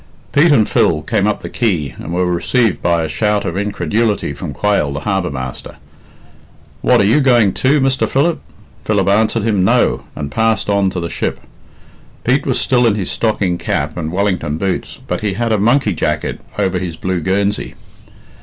Pete 0.31 0.51
and 0.51 0.67
Phil 0.67 1.03
came 1.03 1.27
up 1.27 1.41
the 1.43 1.47
quay, 1.47 1.93
and 1.99 2.11
were 2.11 2.25
received 2.25 2.81
by 2.81 3.03
a 3.03 3.07
shout 3.07 3.45
of 3.45 3.55
incredulity 3.55 4.33
from 4.33 4.51
Quayle, 4.51 4.91
the 4.91 5.01
harbour 5.01 5.29
master. 5.29 5.75
"What, 6.81 6.99
are 6.99 7.05
you 7.05 7.21
going, 7.21 7.53
too, 7.53 7.79
Mr. 7.79 8.09
Philip?" 8.09 8.39
Philip 8.83 9.07
answered 9.07 9.43
him 9.43 9.63
"No," 9.63 10.05
and 10.15 10.31
passed 10.31 10.71
on 10.71 10.89
to 10.89 10.99
the 10.99 11.07
ship. 11.11 11.39
Pete 12.23 12.47
was 12.47 12.59
still 12.59 12.87
in 12.87 12.95
his 12.95 13.11
stocking 13.11 13.59
cap 13.59 13.95
and 13.95 14.11
Wellington 14.11 14.57
boots, 14.57 14.97
but 15.05 15.21
he 15.21 15.33
had 15.33 15.51
a 15.51 15.59
monkey 15.59 15.93
jacket 15.93 16.41
over 16.57 16.79
his 16.79 16.95
blue 16.95 17.19
guernsey. 17.21 17.75